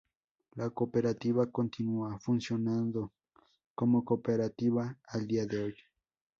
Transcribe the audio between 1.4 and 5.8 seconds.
continúa funcionando como cooperativa al día de hoy.